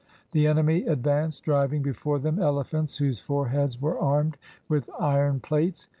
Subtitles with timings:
[0.31, 4.35] The enemy advanced driving before them elephants whose foreheads were armed
[4.67, 5.87] with iron plates.